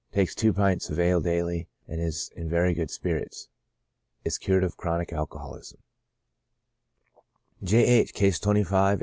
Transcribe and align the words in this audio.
Takes 0.11 0.33
two 0.33 0.51
pints 0.51 0.89
of 0.89 0.97
ale 0.99 1.21
daily, 1.21 1.67
and 1.87 2.01
is 2.01 2.31
in 2.35 2.49
very 2.49 2.73
good 2.73 2.89
spirits. 2.89 3.49
Is 4.25 4.39
cured 4.39 4.63
of 4.63 4.75
chronic 4.75 5.13
alcoholism." 5.13 5.77
I20 7.63 7.69
CHRONIC 7.69 8.09
ALCOHOLISM. 8.73 8.97
J. 8.97 8.99